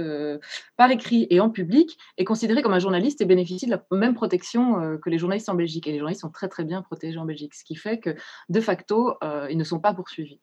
par 0.77 0.92
écrit 0.92 1.27
et 1.30 1.39
en 1.39 1.50
public 1.50 1.98
est 2.18 2.25
considérée 2.25 2.62
comme 2.62 2.74
un 2.74 2.80
journaliste 2.80 3.22
et 3.22 3.25
bénéficie 3.25 3.66
de 3.66 3.72
la 3.72 3.84
même 3.92 4.13
protection 4.13 4.98
que 5.01 5.10
les 5.10 5.18
journalistes 5.18 5.50
en 5.50 5.56
Belgique. 5.56 5.88
Et 5.88 5.92
les 5.92 6.00
journalistes 6.00 6.22
sont 6.22 6.30
très 6.30 6.48
très 6.48 6.63
bien 6.63 6.82
protégés 6.82 7.18
en 7.18 7.25
Belgique, 7.25 7.54
ce 7.54 7.63
qui 7.63 7.75
fait 7.75 8.00
que 8.00 8.16
de 8.50 8.62
facto, 8.62 9.16
ils 9.50 9.58
ne 9.58 9.63
sont 9.63 9.80
pas 9.80 9.94
poursuivis. 9.94 10.39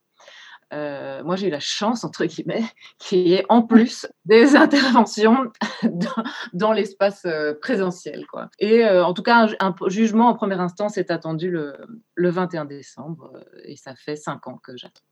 Euh, 0.72 1.22
moi, 1.24 1.36
j'ai 1.36 1.48
eu 1.48 1.50
la 1.50 1.60
chance, 1.60 2.04
entre 2.04 2.24
guillemets, 2.24 2.64
qu'il 2.98 3.28
y 3.28 3.34
ait 3.34 3.44
en 3.48 3.62
plus 3.62 4.06
des 4.24 4.56
interventions 4.56 5.52
dans, 6.52 6.72
l'espace 6.72 7.24
euh, 7.26 7.54
présentiel. 7.60 8.26
Quoi. 8.26 8.48
Et 8.58 8.84
euh, 8.84 9.04
en 9.04 9.14
tout 9.14 9.22
cas, 9.22 9.48
un, 9.60 9.74
jugement 9.88 10.28
en 10.28 10.34
première 10.34 10.60
instance 10.60 10.96
est 10.96 11.10
attendu 11.10 11.50
le, 11.50 11.76
21 12.16 12.64
décembre, 12.64 13.32
et 13.64 13.76
ça 13.76 13.94
fait 13.94 14.16
cinq 14.16 14.46
ans 14.46 14.58
que 14.62 14.76
j'attends. 14.76 15.02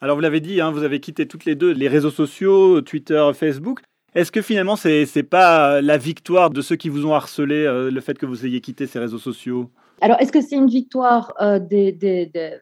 Alors, 0.00 0.16
vous 0.16 0.22
l'avez 0.22 0.40
dit, 0.40 0.60
hein, 0.60 0.70
vous 0.70 0.82
avez 0.82 1.00
quitté 1.00 1.26
toutes 1.26 1.44
les 1.44 1.54
deux 1.54 1.72
les 1.72 1.88
réseaux 1.88 2.10
sociaux, 2.10 2.80
Twitter, 2.82 3.30
Facebook. 3.34 3.80
Est-ce 4.14 4.32
que 4.32 4.42
finalement, 4.42 4.76
ce 4.76 5.18
n'est 5.18 5.22
pas 5.22 5.80
la 5.82 5.98
victoire 5.98 6.50
de 6.50 6.60
ceux 6.62 6.76
qui 6.76 6.88
vous 6.88 7.06
ont 7.06 7.14
harcelé, 7.14 7.64
le 7.90 8.00
fait 8.00 8.16
que 8.18 8.24
vous 8.24 8.46
ayez 8.46 8.60
quitté 8.60 8.86
ces 8.86 8.98
réseaux 8.98 9.18
sociaux? 9.18 9.70
Alors, 10.00 10.18
est-ce 10.20 10.32
que 10.32 10.40
c'est 10.40 10.56
une 10.56 10.68
victoire 10.68 11.34
des, 11.60 11.92
des, 11.92 12.26
des, 12.26 12.58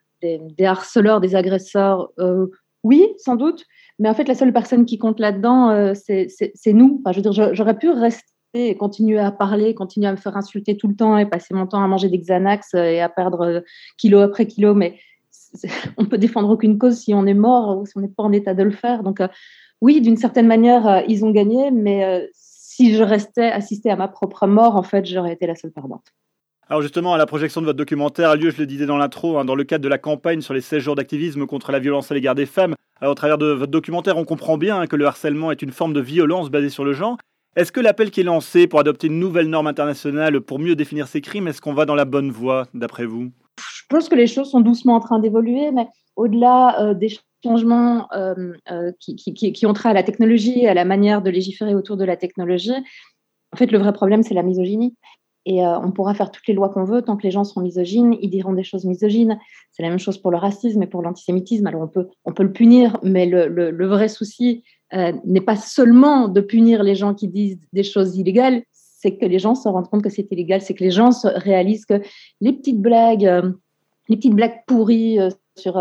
harceleurs, 0.60 1.20
des 1.20 1.34
agresseurs, 1.34 2.10
euh, 2.18 2.46
Oui, 2.82 3.06
sans 3.18 3.36
doute. 3.36 3.64
Mais 3.98 4.08
en 4.08 4.14
fait, 4.14 4.26
la 4.26 4.34
seule 4.34 4.52
personne 4.52 4.84
qui 4.84 4.98
compte 4.98 5.20
là-dedans, 5.20 5.70
euh, 5.70 5.92
c'est 5.94 6.72
nous. 6.72 7.00
Enfin, 7.00 7.12
je 7.12 7.20
veux 7.20 7.30
dire, 7.30 7.54
j'aurais 7.54 7.78
pu 7.78 7.90
rester 7.90 8.24
et 8.54 8.76
continuer 8.76 9.18
à 9.18 9.32
parler, 9.32 9.74
continuer 9.74 10.06
à 10.06 10.12
me 10.12 10.16
faire 10.16 10.36
insulter 10.36 10.76
tout 10.76 10.86
le 10.88 10.94
temps 10.94 11.18
et 11.18 11.26
passer 11.26 11.54
mon 11.54 11.66
temps 11.66 11.82
à 11.82 11.88
manger 11.88 12.08
des 12.08 12.18
Xanax 12.18 12.74
et 12.74 13.00
à 13.00 13.08
perdre 13.08 13.64
kilo 13.98 14.20
après 14.20 14.46
kilo. 14.46 14.74
Mais 14.74 14.98
on 15.98 16.04
peut 16.04 16.18
défendre 16.18 16.50
aucune 16.50 16.78
cause 16.78 16.98
si 16.98 17.14
on 17.14 17.26
est 17.26 17.34
mort 17.34 17.78
ou 17.78 17.86
si 17.86 17.96
on 17.96 18.00
n'est 18.00 18.08
pas 18.08 18.22
en 18.22 18.32
état 18.32 18.54
de 18.54 18.62
le 18.62 18.70
faire. 18.70 19.02
Donc, 19.02 19.20
oui, 19.80 20.00
d'une 20.00 20.16
certaine 20.16 20.46
manière, 20.46 21.02
ils 21.08 21.24
ont 21.24 21.30
gagné, 21.30 21.70
mais 21.70 22.28
si 22.32 22.94
je 22.94 23.02
restais 23.02 23.50
assistée 23.50 23.90
à 23.90 23.96
ma 23.96 24.08
propre 24.08 24.46
mort, 24.46 24.76
en 24.76 24.82
fait, 24.82 25.04
j'aurais 25.06 25.32
été 25.32 25.46
la 25.46 25.54
seule 25.54 25.72
perdante. 25.72 26.06
Alors 26.70 26.80
justement, 26.80 27.14
la 27.16 27.26
projection 27.26 27.60
de 27.60 27.66
votre 27.66 27.76
documentaire 27.76 28.30
a 28.30 28.36
lieu, 28.36 28.50
je 28.50 28.58
le 28.58 28.66
disais 28.66 28.86
dans 28.86 28.96
l'intro, 28.96 29.36
hein, 29.36 29.44
dans 29.44 29.54
le 29.54 29.64
cadre 29.64 29.84
de 29.84 29.88
la 29.88 29.98
campagne 29.98 30.40
sur 30.40 30.54
les 30.54 30.62
16 30.62 30.82
jours 30.82 30.94
d'activisme 30.94 31.46
contre 31.46 31.72
la 31.72 31.78
violence 31.78 32.10
à 32.10 32.14
l'égard 32.14 32.34
des 32.34 32.46
femmes. 32.46 32.74
Alors 33.00 33.12
au 33.12 33.14
travers 33.14 33.36
de 33.36 33.46
votre 33.46 33.70
documentaire, 33.70 34.16
on 34.16 34.24
comprend 34.24 34.56
bien 34.56 34.80
hein, 34.80 34.86
que 34.86 34.96
le 34.96 35.04
harcèlement 35.04 35.50
est 35.50 35.60
une 35.60 35.72
forme 35.72 35.92
de 35.92 36.00
violence 36.00 36.50
basée 36.50 36.70
sur 36.70 36.84
le 36.84 36.94
genre. 36.94 37.18
Est-ce 37.54 37.70
que 37.70 37.80
l'appel 37.80 38.10
qui 38.10 38.20
est 38.20 38.24
lancé 38.24 38.66
pour 38.66 38.80
adopter 38.80 39.08
une 39.08 39.20
nouvelle 39.20 39.48
norme 39.48 39.66
internationale 39.66 40.40
pour 40.40 40.58
mieux 40.58 40.74
définir 40.74 41.06
ces 41.06 41.20
crimes, 41.20 41.48
est-ce 41.48 41.60
qu'on 41.60 41.74
va 41.74 41.84
dans 41.84 41.94
la 41.94 42.06
bonne 42.06 42.30
voie, 42.30 42.66
d'après 42.72 43.04
vous? 43.04 43.30
Je 43.58 43.82
pense 43.90 44.08
que 44.08 44.14
les 44.14 44.26
choses 44.26 44.50
sont 44.50 44.60
doucement 44.60 44.94
en 44.94 45.00
train 45.00 45.18
d'évoluer, 45.18 45.70
mais 45.70 45.86
au-delà 46.16 46.80
euh, 46.80 46.94
des 46.94 47.12
changements 47.44 48.08
euh, 48.12 48.54
euh, 48.70 48.90
qui, 48.98 49.16
qui, 49.34 49.66
ont 49.66 49.74
trait 49.74 49.90
à 49.90 49.92
la 49.92 50.02
technologie, 50.02 50.66
à 50.66 50.72
la 50.72 50.86
manière 50.86 51.20
de 51.20 51.28
légiférer 51.28 51.74
autour 51.74 51.98
de 51.98 52.04
la 52.04 52.16
technologie, 52.16 52.72
en 53.52 53.56
fait, 53.56 53.70
le 53.70 53.78
vrai 53.78 53.92
problème, 53.92 54.24
c'est 54.24 54.34
la 54.34 54.42
misogynie. 54.42 54.96
Et 55.46 55.64
euh, 55.64 55.78
on 55.78 55.90
pourra 55.90 56.14
faire 56.14 56.30
toutes 56.30 56.46
les 56.46 56.54
lois 56.54 56.70
qu'on 56.70 56.84
veut, 56.84 57.02
tant 57.02 57.16
que 57.16 57.22
les 57.22 57.30
gens 57.30 57.44
seront 57.44 57.60
misogynes, 57.60 58.16
ils 58.20 58.30
diront 58.30 58.54
des 58.54 58.64
choses 58.64 58.84
misogynes. 58.84 59.38
C'est 59.72 59.82
la 59.82 59.90
même 59.90 59.98
chose 59.98 60.18
pour 60.18 60.30
le 60.30 60.38
racisme 60.38 60.82
et 60.82 60.86
pour 60.86 61.02
l'antisémitisme. 61.02 61.66
Alors 61.66 61.82
on 61.82 61.88
peut, 61.88 62.08
on 62.24 62.32
peut 62.32 62.42
le 62.42 62.52
punir, 62.52 62.98
mais 63.02 63.26
le, 63.26 63.48
le, 63.48 63.86
vrai 63.86 64.08
souci 64.08 64.64
euh, 64.94 65.12
n'est 65.24 65.42
pas 65.42 65.56
seulement 65.56 66.28
de 66.28 66.40
punir 66.40 66.82
les 66.82 66.94
gens 66.94 67.14
qui 67.14 67.28
disent 67.28 67.58
des 67.72 67.82
choses 67.82 68.16
illégales, 68.16 68.62
c'est 68.72 69.16
que 69.16 69.26
les 69.26 69.38
gens 69.38 69.54
se 69.54 69.68
rendent 69.68 69.88
compte 69.90 70.02
que 70.02 70.08
c'est 70.08 70.26
illégal, 70.32 70.62
c'est 70.62 70.72
que 70.72 70.82
les 70.82 70.90
gens 70.90 71.12
se 71.12 71.28
réalisent 71.28 71.84
que 71.84 72.00
les 72.40 72.54
petites 72.54 72.80
blagues, 72.80 73.26
euh, 73.26 73.52
les 74.08 74.16
petites 74.16 74.34
blagues 74.34 74.62
pourries 74.66 75.18
sur, 75.56 75.78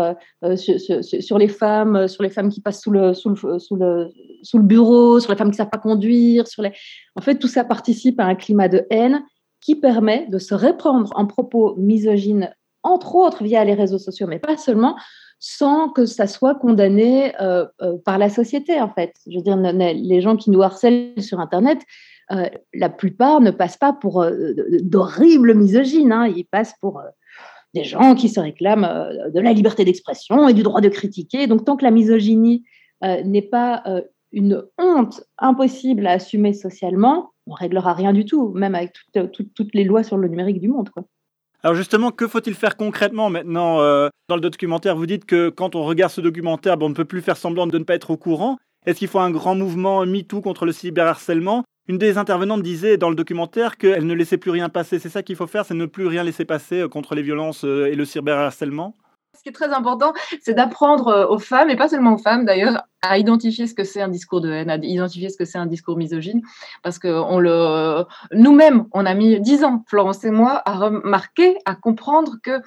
sur, 0.56 1.02
sur, 1.02 1.38
les 1.38 1.48
femmes, 1.48 2.06
sur 2.06 2.22
les 2.22 2.28
femmes 2.28 2.50
qui 2.50 2.60
passent 2.60 2.82
sous 2.82 2.90
le, 2.90 3.14
sous 3.14 3.30
le, 3.30 3.58
sous 3.58 3.76
le, 3.76 4.10
sous 4.42 4.58
le 4.58 4.64
bureau, 4.64 5.20
sur 5.20 5.32
les 5.32 5.38
femmes 5.38 5.48
qui 5.48 5.54
ne 5.54 5.56
savent 5.56 5.70
pas 5.70 5.78
conduire, 5.78 6.46
sur 6.46 6.62
les... 6.62 6.72
en 7.16 7.22
fait 7.22 7.36
tout 7.38 7.48
ça 7.48 7.64
participe 7.64 8.20
à 8.20 8.24
un 8.24 8.34
climat 8.34 8.68
de 8.68 8.86
haine 8.90 9.22
qui 9.64 9.76
permet 9.76 10.26
de 10.28 10.38
se 10.38 10.54
reprendre 10.54 11.10
en 11.14 11.26
propos 11.26 11.74
misogynes, 11.76 12.54
entre 12.82 13.14
autres 13.14 13.42
via 13.42 13.64
les 13.64 13.72
réseaux 13.72 13.98
sociaux, 13.98 14.26
mais 14.26 14.38
pas 14.38 14.58
seulement, 14.58 14.94
sans 15.38 15.88
que 15.88 16.04
ça 16.04 16.26
soit 16.26 16.54
condamné 16.54 17.34
euh, 17.40 17.64
euh, 17.80 17.96
par 18.04 18.18
la 18.18 18.28
société, 18.28 18.78
en 18.78 18.90
fait. 18.90 19.14
Je 19.26 19.38
veux 19.38 19.42
dire, 19.42 19.56
les 19.56 20.20
gens 20.20 20.36
qui 20.36 20.50
nous 20.50 20.62
harcèlent 20.62 21.14
sur 21.18 21.40
Internet, 21.40 21.78
euh, 22.30 22.46
la 22.74 22.90
plupart 22.90 23.40
ne 23.40 23.50
passent 23.50 23.78
pas 23.78 23.94
pour 23.94 24.26
d'horribles 24.82 25.54
misogynes, 25.54 26.12
hein. 26.12 26.26
ils 26.26 26.44
passent 26.44 26.74
pour 26.82 27.00
des 27.72 27.84
gens 27.84 28.14
qui 28.14 28.28
se 28.28 28.40
réclament 28.40 29.32
de 29.32 29.40
la 29.40 29.52
liberté 29.54 29.86
d'expression 29.86 30.46
et 30.46 30.52
du 30.52 30.62
droit 30.62 30.82
de 30.82 30.90
critiquer. 30.90 31.46
Donc, 31.46 31.64
tant 31.64 31.76
que 31.76 31.84
la 31.84 31.90
misogynie 31.90 32.64
n'est 33.02 33.42
pas 33.42 33.82
une 34.30 34.62
honte 34.78 35.22
impossible 35.38 36.06
à 36.06 36.12
assumer 36.12 36.52
socialement, 36.52 37.33
on 37.46 37.52
réglera 37.52 37.92
rien 37.94 38.12
du 38.12 38.24
tout, 38.24 38.52
même 38.54 38.74
avec 38.74 38.92
toutes 39.32 39.74
les 39.74 39.84
lois 39.84 40.02
sur 40.02 40.16
le 40.16 40.28
numérique 40.28 40.60
du 40.60 40.68
monde. 40.68 40.90
Alors 41.62 41.74
justement, 41.74 42.10
que 42.10 42.28
faut-il 42.28 42.54
faire 42.54 42.76
concrètement 42.76 43.30
maintenant 43.30 43.80
euh, 43.80 44.08
Dans 44.28 44.34
le 44.34 44.42
documentaire, 44.42 44.96
vous 44.96 45.06
dites 45.06 45.24
que 45.24 45.48
quand 45.48 45.74
on 45.74 45.84
regarde 45.84 46.12
ce 46.12 46.20
documentaire, 46.20 46.76
on 46.80 46.90
ne 46.90 46.94
peut 46.94 47.06
plus 47.06 47.22
faire 47.22 47.38
semblant 47.38 47.66
de 47.66 47.78
ne 47.78 47.84
pas 47.84 47.94
être 47.94 48.10
au 48.10 48.18
courant. 48.18 48.58
Est-ce 48.84 48.98
qu'il 48.98 49.08
faut 49.08 49.18
un 49.18 49.30
grand 49.30 49.54
mouvement 49.54 50.04
MeToo 50.04 50.42
contre 50.42 50.66
le 50.66 50.72
cyberharcèlement? 50.72 51.64
Une 51.88 51.98
des 51.98 52.18
intervenantes 52.18 52.62
disait 52.62 52.96
dans 52.96 53.08
le 53.10 53.14
documentaire 53.14 53.76
qu'elle 53.76 54.06
ne 54.06 54.14
laissait 54.14 54.38
plus 54.38 54.50
rien 54.50 54.68
passer. 54.68 54.98
C'est 54.98 55.08
ça 55.08 55.22
qu'il 55.22 55.36
faut 55.36 55.46
faire, 55.46 55.64
c'est 55.64 55.74
ne 55.74 55.86
plus 55.86 56.06
rien 56.06 56.22
laisser 56.22 56.44
passer 56.44 56.80
euh, 56.80 56.88
contre 56.88 57.14
les 57.14 57.22
violences 57.22 57.64
euh, 57.64 57.86
et 57.86 57.94
le 57.94 58.04
cyberharcèlement? 58.04 58.94
Qui 59.44 59.50
est 59.50 59.52
très 59.52 59.72
important, 59.72 60.14
c'est 60.40 60.54
d'apprendre 60.54 61.08
euh, 61.08 61.26
aux 61.26 61.38
femmes, 61.38 61.68
et 61.68 61.76
pas 61.76 61.88
seulement 61.88 62.14
aux 62.14 62.18
femmes 62.18 62.46
d'ailleurs, 62.46 62.82
à 63.02 63.18
identifier 63.18 63.66
ce 63.66 63.74
que 63.74 63.84
c'est 63.84 64.00
un 64.00 64.08
discours 64.08 64.40
de 64.40 64.50
haine, 64.50 64.70
à 64.70 64.76
identifier 64.76 65.28
ce 65.28 65.36
que 65.36 65.44
c'est 65.44 65.58
un 65.58 65.66
discours 65.66 65.98
misogyne, 65.98 66.40
parce 66.82 66.98
que 66.98 67.08
nous-mêmes, 68.32 68.86
on 68.92 69.04
a 69.04 69.12
mis 69.12 69.38
dix 69.40 69.62
ans, 69.62 69.84
Florence 69.86 70.24
et 70.24 70.30
moi, 70.30 70.62
à 70.64 70.72
remarquer, 70.72 71.58
à 71.66 71.74
comprendre 71.74 72.36
que 72.42 72.62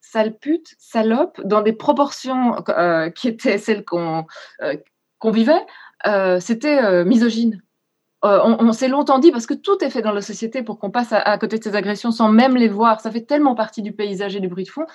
sale 0.00 0.38
pute, 0.38 0.74
salope, 0.78 1.38
dans 1.44 1.60
des 1.60 1.74
proportions 1.74 2.56
euh, 2.70 3.10
qui 3.10 3.28
étaient 3.28 3.58
celles 3.58 3.84
qu'on 3.84 4.24
euh, 4.62 4.76
vivait, 5.30 5.66
c'était 6.40 7.04
misogyne. 7.04 7.60
Euh, 8.24 8.38
on, 8.44 8.72
s'est 8.72 8.86
longtemps 8.86 9.18
dit, 9.18 9.32
parce 9.32 9.46
que 9.46 9.54
tout 9.54 9.82
est 9.82 9.90
fait 9.90 10.00
dans 10.00 10.12
la 10.12 10.20
société 10.20 10.62
pour 10.62 10.78
qu'on 10.78 10.92
passe 10.92 11.08
à, 11.12 11.38
côté 11.38 11.58
de 11.58 11.64
ces 11.64 11.74
agressions 11.74 12.12
sans 12.12 12.28
même 12.28 12.56
les 12.56 12.68
voir, 12.68 13.00
ça 13.00 13.10
fait 13.10 13.22
tellement 13.22 13.56
partie 13.56 13.82
du 13.82 13.92
paysage 13.92 14.36
et 14.36 14.40
du 14.40 14.46
bruit 14.46 14.62
de 14.62 14.68
fond, 14.68 14.86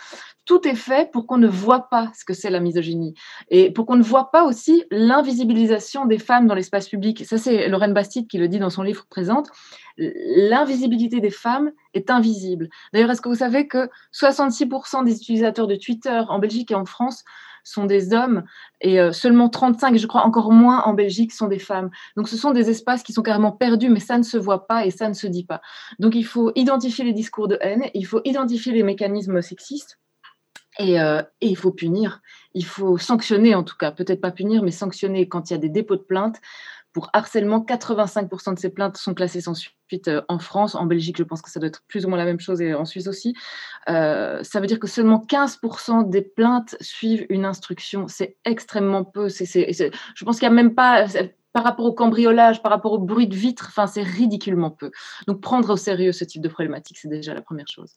tout 0.45 0.65
est 0.65 0.75
fait 0.75 1.11
pour 1.11 1.27
qu'on 1.27 1.37
ne 1.37 1.47
voit 1.47 1.89
pas 1.89 2.09
ce 2.17 2.23
que 2.23 2.33
c'est 2.33 2.49
la 2.49 2.61
misogynie 2.61 3.15
et 3.49 3.69
pour 3.69 3.85
qu'on 3.85 3.97
ne 3.97 4.03
voit 4.03 4.31
pas 4.31 4.45
aussi 4.45 4.85
l'invisibilisation 4.91 6.05
des 6.05 6.19
femmes 6.19 6.47
dans 6.47 6.55
l'espace 6.55 6.87
public. 6.87 7.25
Ça, 7.25 7.37
c'est 7.37 7.67
Lorraine 7.67 7.93
Bastide 7.93 8.27
qui 8.27 8.37
le 8.37 8.47
dit 8.47 8.59
dans 8.59 8.69
son 8.69 8.83
livre 8.83 9.05
Présente. 9.09 9.49
L'invisibilité 9.97 11.19
des 11.19 11.31
femmes 11.31 11.71
est 11.93 12.09
invisible. 12.09 12.69
D'ailleurs, 12.93 13.11
est-ce 13.11 13.21
que 13.21 13.29
vous 13.29 13.35
savez 13.35 13.67
que 13.67 13.89
66% 14.13 15.03
des 15.03 15.17
utilisateurs 15.17 15.67
de 15.67 15.75
Twitter 15.75 16.21
en 16.29 16.39
Belgique 16.39 16.71
et 16.71 16.75
en 16.75 16.85
France 16.85 17.25
sont 17.67 17.85
des 17.85 18.13
hommes 18.13 18.43
et 18.81 18.99
euh, 18.99 19.11
seulement 19.11 19.49
35, 19.49 19.97
je 19.97 20.07
crois 20.07 20.23
encore 20.23 20.51
moins 20.51 20.83
en 20.83 20.93
Belgique, 20.93 21.31
sont 21.31 21.47
des 21.47 21.59
femmes. 21.59 21.89
Donc 22.15 22.29
ce 22.29 22.37
sont 22.37 22.51
des 22.51 22.69
espaces 22.69 23.03
qui 23.03 23.13
sont 23.13 23.21
carrément 23.21 23.51
perdus, 23.51 23.89
mais 23.89 23.99
ça 23.99 24.17
ne 24.17 24.23
se 24.23 24.37
voit 24.37 24.67
pas 24.67 24.85
et 24.85 24.91
ça 24.91 25.09
ne 25.09 25.13
se 25.13 25.27
dit 25.27 25.43
pas. 25.43 25.61
Donc 25.99 26.15
il 26.15 26.25
faut 26.25 26.51
identifier 26.55 27.03
les 27.03 27.13
discours 27.13 27.47
de 27.47 27.57
haine, 27.61 27.85
il 27.93 28.05
faut 28.05 28.21
identifier 28.25 28.73
les 28.73 28.83
mécanismes 28.83 29.41
sexistes. 29.41 29.99
Et, 30.79 31.01
euh, 31.01 31.23
et, 31.41 31.47
il 31.47 31.57
faut 31.57 31.71
punir, 31.71 32.21
il 32.53 32.63
faut 32.63 32.99
sanctionner 32.99 33.55
en 33.55 33.63
tout 33.63 33.75
cas, 33.75 33.91
peut-être 33.91 34.21
pas 34.21 34.29
punir, 34.29 34.61
mais 34.61 34.69
sanctionner 34.69 35.27
quand 35.27 35.49
il 35.49 35.53
y 35.53 35.55
a 35.55 35.59
des 35.59 35.69
dépôts 35.69 35.95
de 35.95 36.03
plaintes, 36.03 36.39
pour 36.93 37.09
harcèlement, 37.13 37.59
85% 37.59 38.55
de 38.55 38.59
ces 38.59 38.69
plaintes 38.69 38.97
sont 38.97 39.13
classées 39.13 39.41
sans 39.41 39.53
suite 39.53 40.07
euh, 40.07 40.21
en 40.27 40.39
France. 40.39 40.75
En 40.75 40.85
Belgique, 40.85 41.17
je 41.17 41.23
pense 41.23 41.41
que 41.41 41.49
ça 41.49 41.59
doit 41.59 41.67
être 41.67 41.83
plus 41.87 42.05
ou 42.05 42.09
moins 42.09 42.17
la 42.17 42.25
même 42.25 42.39
chose 42.39 42.61
et 42.61 42.73
en 42.73 42.85
Suisse 42.85 43.07
aussi. 43.07 43.35
Euh, 43.89 44.41
ça 44.43 44.59
veut 44.59 44.67
dire 44.67 44.79
que 44.79 44.87
seulement 44.87 45.23
15% 45.27 46.09
des 46.09 46.21
plaintes 46.21 46.75
suivent 46.81 47.25
une 47.29 47.45
instruction. 47.45 48.07
C'est 48.07 48.37
extrêmement 48.45 49.03
peu. 49.03 49.29
je 49.29 50.25
pense 50.25 50.39
qu'il 50.39 50.47
n'y 50.47 50.53
a 50.53 50.55
même 50.55 50.75
pas 50.75 51.05
par 51.53 51.63
rapport 51.63 51.85
au 51.85 51.93
cambriolage, 51.93 52.61
par 52.61 52.71
rapport 52.71 52.93
au 52.93 52.99
bruit 52.99 53.27
de 53.27 53.35
vitre, 53.35 53.71
c'est 53.87 54.03
ridiculement 54.03 54.69
peu. 54.69 54.91
Donc, 55.25 55.41
prendre 55.41 55.71
au 55.71 55.75
sérieux 55.75 56.11
ce 56.11 56.23
type 56.23 56.41
de 56.41 56.49
problématique, 56.49 56.99
c'est 56.99 57.07
déjà 57.07 57.33
la 57.33 57.41
première 57.41 57.67
chose. 57.67 57.95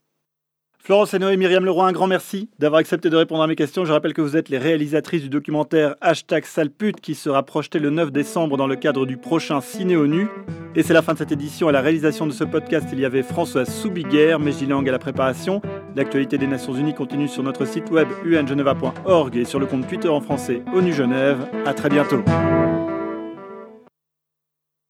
Florence 0.82 1.12
Hainaut 1.12 1.28
et 1.28 1.37
Myriam 1.37 1.62
Leroy, 1.62 1.87
un 1.87 1.92
grand 1.92 2.06
merci 2.06 2.49
d'avoir 2.58 2.80
accepté 2.80 3.10
de 3.10 3.16
répondre 3.16 3.42
à 3.42 3.46
mes 3.46 3.54
questions. 3.54 3.84
Je 3.84 3.92
rappelle 3.92 4.14
que 4.14 4.22
vous 4.22 4.37
êtes 4.37 4.49
les 4.49 4.56
réalisatrices 4.56 5.22
du 5.22 5.28
documentaire 5.28 5.94
Hashtag 6.00 6.46
Salpute 6.46 7.02
qui 7.02 7.14
sera 7.14 7.42
projeté 7.42 7.78
le 7.78 7.90
9 7.90 8.10
décembre 8.10 8.56
dans 8.56 8.66
le 8.66 8.76
cadre 8.76 9.04
du 9.04 9.18
prochain 9.18 9.60
Ciné 9.60 9.96
ONU. 9.96 10.28
Et 10.75 10.82
c'est 10.82 10.94
la 10.94 11.02
fin 11.02 11.12
de 11.12 11.18
cette 11.18 11.32
édition. 11.32 11.68
À 11.68 11.72
la 11.72 11.82
réalisation 11.82 12.26
de 12.26 12.32
ce 12.32 12.44
podcast, 12.44 12.88
il 12.92 13.00
y 13.00 13.04
avait 13.04 13.22
François 13.22 13.66
Soubiguerre, 13.66 14.40
Mégilang 14.40 14.82
à 14.87 14.90
la 14.90 14.99
préparation. 14.99 15.60
L'actualité 15.96 16.38
des 16.38 16.46
Nations 16.46 16.72
Unies 16.72 16.94
continue 16.94 17.28
sur 17.28 17.42
notre 17.42 17.66
site 17.66 17.90
web 17.90 18.08
ungeneva.org 18.25 19.37
et 19.37 19.44
sur 19.44 19.58
le 19.58 19.66
compte 19.66 19.87
Twitter 19.87 20.08
en 20.08 20.22
français 20.22 20.62
ONU 20.75 20.94
Genève. 20.94 21.46
À 21.66 21.75
très 21.75 21.90
bientôt. 21.90 22.25